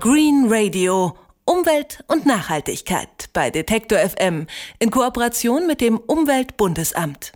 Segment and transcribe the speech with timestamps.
[0.00, 1.16] Green Radio.
[1.44, 4.46] Umwelt und Nachhaltigkeit bei Detektor FM
[4.78, 7.32] in Kooperation mit dem Umweltbundesamt.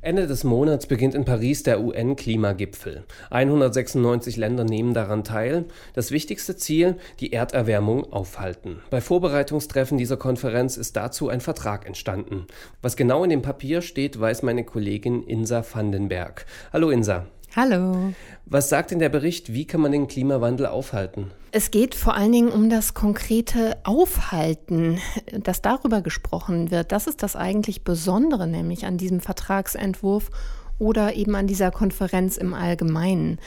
[0.00, 3.04] Ende des Monats beginnt in Paris der UN-Klimagipfel.
[3.30, 5.64] 196 Länder nehmen daran teil.
[5.94, 8.80] Das wichtigste Ziel, die Erderwärmung aufhalten.
[8.90, 12.46] Bei Vorbereitungstreffen dieser Konferenz ist dazu ein Vertrag entstanden.
[12.80, 16.46] Was genau in dem Papier steht, weiß meine Kollegin Insa Vandenberg.
[16.72, 17.26] Hallo Insa.
[17.54, 18.12] Hallo.
[18.44, 19.52] Was sagt denn der Bericht?
[19.52, 21.30] Wie kann man den Klimawandel aufhalten?
[21.52, 24.98] Es geht vor allen Dingen um das konkrete Aufhalten,
[25.32, 26.92] dass darüber gesprochen wird.
[26.92, 30.30] Das ist das eigentlich Besondere, nämlich an diesem Vertragsentwurf
[30.78, 33.38] oder eben an dieser Konferenz im Allgemeinen.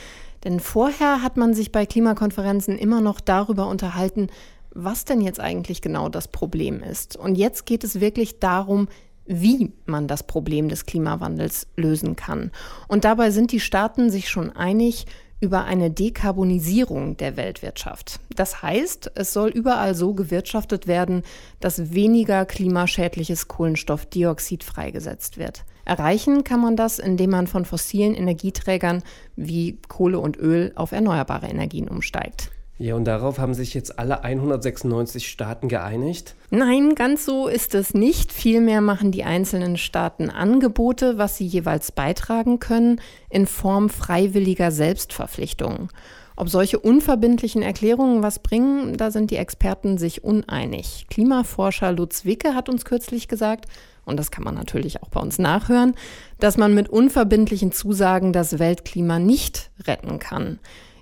[0.43, 4.27] Denn vorher hat man sich bei Klimakonferenzen immer noch darüber unterhalten,
[4.71, 7.15] was denn jetzt eigentlich genau das Problem ist.
[7.15, 8.87] Und jetzt geht es wirklich darum,
[9.29, 12.51] wie man das Problem des Klimawandels lösen kann.
[12.87, 15.05] Und dabei sind die Staaten sich schon einig
[15.39, 18.19] über eine Dekarbonisierung der Weltwirtschaft.
[18.35, 21.23] Das heißt, es soll überall so gewirtschaftet werden,
[21.59, 25.63] dass weniger klimaschädliches Kohlenstoffdioxid freigesetzt wird.
[25.85, 29.01] Erreichen kann man das, indem man von fossilen Energieträgern
[29.35, 32.51] wie Kohle und Öl auf erneuerbare Energien umsteigt.
[32.81, 36.35] Ja, und darauf haben sich jetzt alle 196 Staaten geeinigt?
[36.49, 38.31] Nein, ganz so ist es nicht.
[38.31, 45.89] Vielmehr machen die einzelnen Staaten Angebote, was sie jeweils beitragen können, in Form freiwilliger Selbstverpflichtungen.
[46.37, 51.07] Ob solche unverbindlichen Erklärungen was bringen, da sind die Experten sich uneinig.
[51.09, 53.65] Klimaforscher Lutz Wicke hat uns kürzlich gesagt,
[54.05, 55.95] und das kann man natürlich auch bei uns nachhören,
[56.39, 60.59] dass man mit unverbindlichen Zusagen das Weltklima nicht retten kann.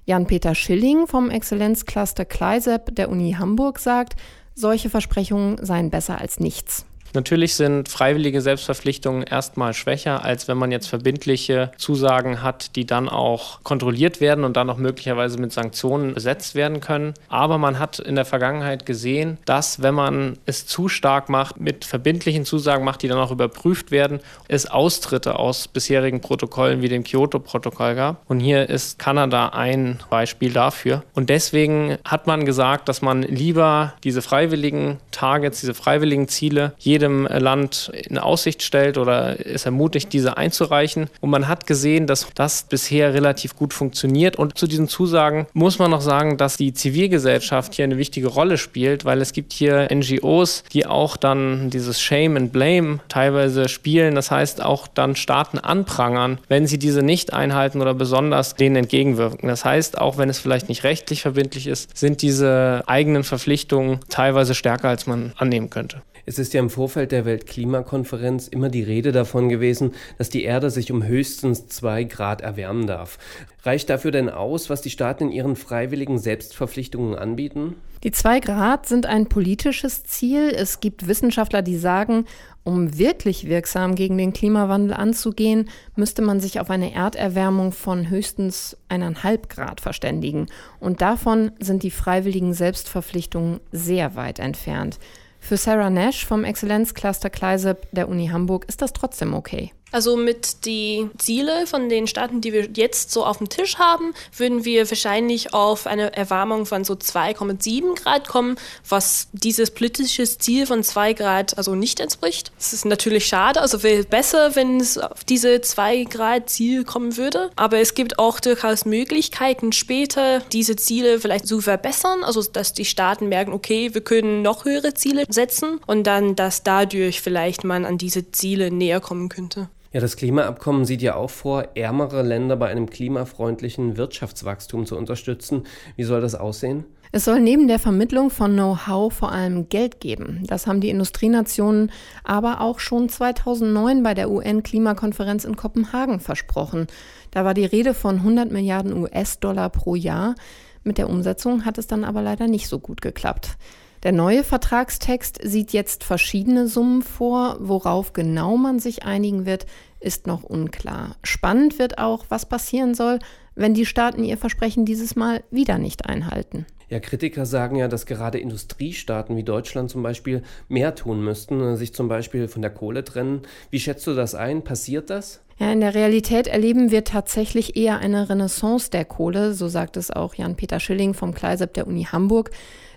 [0.07, 4.15] Jan-Peter Schilling vom Exzellenzcluster Kleiseb der Uni Hamburg sagt,
[4.55, 6.85] solche Versprechungen seien besser als nichts.
[7.13, 13.09] Natürlich sind freiwillige Selbstverpflichtungen erstmal schwächer, als wenn man jetzt verbindliche Zusagen hat, die dann
[13.09, 17.13] auch kontrolliert werden und dann auch möglicherweise mit Sanktionen besetzt werden können.
[17.29, 21.85] Aber man hat in der Vergangenheit gesehen, dass wenn man es zu stark macht, mit
[21.85, 27.03] verbindlichen Zusagen macht, die dann auch überprüft werden, es Austritte aus bisherigen Protokollen wie dem
[27.03, 28.29] Kyoto-Protokoll gab.
[28.29, 31.03] Und hier ist Kanada ein Beispiel dafür.
[31.13, 36.96] Und deswegen hat man gesagt, dass man lieber diese freiwilligen Targets, diese freiwilligen Ziele, je
[36.97, 41.09] jedem Land in Aussicht stellt oder es ermutigt, diese einzureichen.
[41.21, 44.35] Und man hat gesehen, dass das bisher relativ gut funktioniert.
[44.35, 48.57] Und zu diesen Zusagen muss man noch sagen, dass die Zivilgesellschaft hier eine wichtige Rolle
[48.57, 54.15] spielt, weil es gibt hier NGOs, die auch dann dieses Shame and Blame teilweise spielen.
[54.15, 59.47] Das heißt, auch dann Staaten anprangern, wenn sie diese nicht einhalten oder besonders denen entgegenwirken.
[59.47, 64.55] Das heißt, auch wenn es vielleicht nicht rechtlich verbindlich ist, sind diese eigenen Verpflichtungen teilweise
[64.55, 66.01] stärker, als man annehmen könnte.
[66.29, 70.69] Es ist ja im Vorfeld der Weltklimakonferenz immer die Rede davon gewesen, dass die Erde
[70.69, 73.17] sich um höchstens zwei Grad erwärmen darf.
[73.63, 77.75] Reicht dafür denn aus, was die Staaten in ihren freiwilligen Selbstverpflichtungen anbieten?
[78.03, 80.49] Die zwei Grad sind ein politisches Ziel.
[80.53, 82.25] Es gibt Wissenschaftler, die sagen,
[82.65, 88.75] um wirklich wirksam gegen den Klimawandel anzugehen, müsste man sich auf eine Erderwärmung von höchstens
[88.89, 90.47] eineinhalb Grad verständigen.
[90.81, 94.99] Und davon sind die freiwilligen Selbstverpflichtungen sehr weit entfernt.
[95.47, 99.71] Für Sarah Nash vom Exzellenzcluster Kleiseb der Uni Hamburg ist das trotzdem okay.
[99.91, 104.13] Also mit die Ziele von den Staaten, die wir jetzt so auf dem Tisch haben,
[104.35, 110.65] würden wir wahrscheinlich auf eine Erwärmung von so 2,7 Grad kommen, was dieses politische Ziel
[110.65, 112.51] von 2 Grad also nicht entspricht.
[112.59, 117.17] Es ist natürlich schade, also wäre besser, wenn es auf diese 2 Grad Ziel kommen
[117.17, 117.49] würde.
[117.55, 122.85] Aber es gibt auch durchaus Möglichkeiten später, diese Ziele vielleicht zu verbessern, also dass die
[122.85, 127.85] Staaten merken, okay, wir können noch höhere Ziele setzen und dann, dass dadurch vielleicht man
[127.85, 129.69] an diese Ziele näher kommen könnte.
[129.93, 135.63] Ja, das Klimaabkommen sieht ja auch vor, ärmere Länder bei einem klimafreundlichen Wirtschaftswachstum zu unterstützen.
[135.95, 136.83] Wie soll das aussehen?
[137.13, 140.43] Es soll neben der Vermittlung von Know-how vor allem Geld geben.
[140.45, 141.91] Das haben die Industrienationen
[142.25, 146.87] aber auch schon 2009 bei der UN-Klimakonferenz in Kopenhagen versprochen.
[147.31, 150.35] Da war die Rede von 100 Milliarden US-Dollar pro Jahr.
[150.83, 153.57] Mit der Umsetzung hat es dann aber leider nicht so gut geklappt.
[154.03, 157.57] Der neue Vertragstext sieht jetzt verschiedene Summen vor.
[157.59, 159.65] Worauf genau man sich einigen wird,
[159.99, 161.15] ist noch unklar.
[161.23, 163.19] Spannend wird auch, was passieren soll,
[163.55, 166.65] wenn die Staaten ihr Versprechen dieses Mal wieder nicht einhalten.
[166.89, 171.93] Ja, Kritiker sagen ja, dass gerade Industriestaaten wie Deutschland zum Beispiel mehr tun müssten, sich
[171.93, 173.41] zum Beispiel von der Kohle trennen.
[173.71, 174.63] Wie schätzt du das ein?
[174.63, 175.41] Passiert das?
[175.59, 180.11] Ja, in der Realität erleben wir tatsächlich eher eine Renaissance der Kohle, so sagt es
[180.11, 182.51] auch Jan-Peter Schilling vom Kleiseb der Uni Hamburg.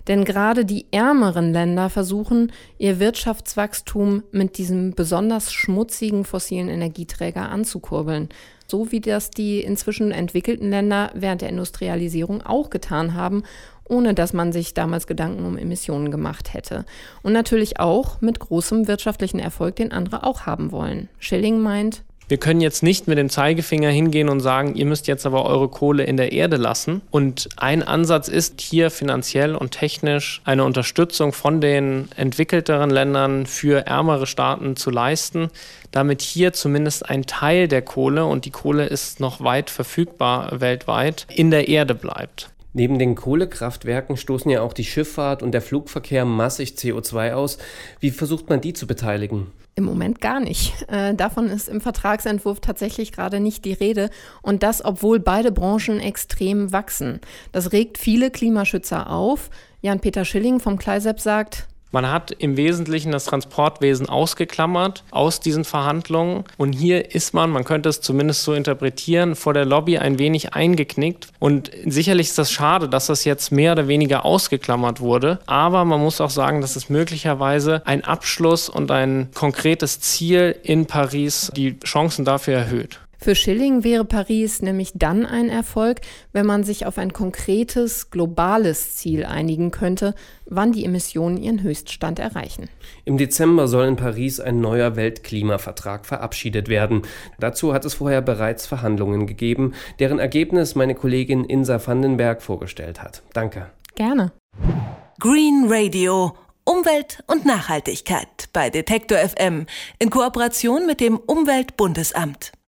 [0.07, 8.29] Denn gerade die ärmeren Länder versuchen, ihr Wirtschaftswachstum mit diesem besonders schmutzigen fossilen Energieträger anzukurbeln.
[8.67, 13.43] so wie das die inzwischen entwickelten Länder während der Industrialisierung auch getan haben,
[13.83, 16.85] ohne dass man sich damals Gedanken um Emissionen gemacht hätte.
[17.21, 21.09] Und natürlich auch mit großem wirtschaftlichen Erfolg, den andere auch haben wollen.
[21.19, 25.25] Schilling meint, wir können jetzt nicht mit dem Zeigefinger hingehen und sagen, ihr müsst jetzt
[25.25, 27.01] aber eure Kohle in der Erde lassen.
[27.11, 33.85] Und ein Ansatz ist hier finanziell und technisch eine Unterstützung von den entwickelteren Ländern für
[33.85, 35.49] ärmere Staaten zu leisten,
[35.91, 41.27] damit hier zumindest ein Teil der Kohle, und die Kohle ist noch weit verfügbar weltweit,
[41.35, 42.49] in der Erde bleibt.
[42.73, 47.57] Neben den Kohlekraftwerken stoßen ja auch die Schifffahrt und der Flugverkehr massig CO2 aus.
[47.99, 49.47] Wie versucht man die zu beteiligen?
[49.75, 50.85] Im Moment gar nicht.
[50.89, 54.09] Äh, davon ist im Vertragsentwurf tatsächlich gerade nicht die Rede.
[54.41, 57.21] Und das, obwohl beide Branchen extrem wachsen.
[57.51, 59.49] Das regt viele Klimaschützer auf.
[59.81, 66.45] Jan-Peter Schilling vom Kleiseb sagt, man hat im Wesentlichen das Transportwesen ausgeklammert aus diesen Verhandlungen.
[66.57, 70.53] Und hier ist man, man könnte es zumindest so interpretieren, vor der Lobby ein wenig
[70.53, 71.27] eingeknickt.
[71.39, 75.39] Und sicherlich ist das schade, dass das jetzt mehr oder weniger ausgeklammert wurde.
[75.45, 80.85] Aber man muss auch sagen, dass es möglicherweise ein Abschluss und ein konkretes Ziel in
[80.85, 82.99] Paris die Chancen dafür erhöht.
[83.23, 86.01] Für Schilling wäre Paris nämlich dann ein Erfolg,
[86.33, 90.15] wenn man sich auf ein konkretes, globales Ziel einigen könnte,
[90.47, 92.67] wann die Emissionen ihren Höchststand erreichen.
[93.05, 97.03] Im Dezember soll in Paris ein neuer Weltklimavertrag verabschiedet werden.
[97.39, 103.21] Dazu hat es vorher bereits Verhandlungen gegeben, deren Ergebnis meine Kollegin Insa Vandenberg vorgestellt hat.
[103.33, 103.69] Danke.
[103.93, 104.31] Gerne.
[105.19, 106.35] Green Radio.
[106.63, 109.67] Umwelt und Nachhaltigkeit bei Detektor FM
[109.99, 112.51] in Kooperation mit dem Umweltbundesamt.